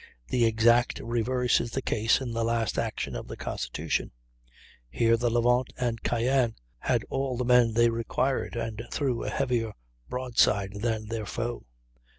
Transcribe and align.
The 0.29 0.45
exact 0.45 0.97
reverse 0.99 1.61
is 1.61 1.69
the 1.69 1.81
case 1.83 2.21
in 2.21 2.31
the 2.31 2.43
last 2.43 2.79
action 2.79 3.15
of 3.15 3.27
the 3.27 3.37
Constitution. 3.37 4.09
Here, 4.89 5.15
the 5.15 5.29
Levant 5.29 5.71
and 5.77 5.99
Cyane 6.03 6.55
had 6.79 7.03
all 7.11 7.37
the 7.37 7.45
men 7.45 7.73
they 7.75 7.91
required, 7.91 8.55
and 8.55 8.81
threw 8.91 9.23
a 9.23 9.29
heavier 9.29 9.73
broadside 10.09 10.73
than 10.81 11.05
their 11.09 11.27
foe. 11.27 11.67